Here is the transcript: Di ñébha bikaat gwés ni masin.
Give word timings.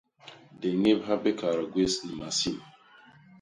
Di 0.59 0.69
ñébha 0.81 1.13
bikaat 1.23 1.59
gwés 1.71 1.93
ni 2.03 2.13
masin. 2.19 2.57